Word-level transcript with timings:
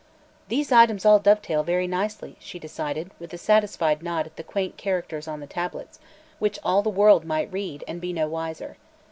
"These 0.47 0.71
items 0.71 1.05
all 1.05 1.19
dovetail 1.19 1.61
very 1.61 1.85
nicely," 1.85 2.35
she 2.39 2.57
decided, 2.57 3.11
with 3.19 3.31
a 3.35 3.37
satisfied 3.37 4.01
nod 4.01 4.25
at 4.25 4.35
the 4.35 4.41
quaint 4.43 4.75
characters 4.75 5.27
on 5.27 5.41
the 5.41 5.45
tablets 5.45 5.99
which 6.39 6.57
all 6.63 6.81
the 6.81 6.89
world 6.89 7.23
might 7.23 7.53
read 7.53 7.83
and 7.87 8.01
be 8.01 8.11
no 8.11 8.27
wiser. 8.27 8.77